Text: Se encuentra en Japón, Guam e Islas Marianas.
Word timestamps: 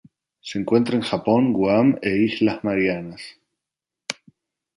Se 0.41 0.57
encuentra 0.57 0.95
en 0.95 1.03
Japón, 1.03 1.53
Guam 1.53 1.99
e 2.01 2.09
Islas 2.23 2.63
Marianas. 2.63 3.21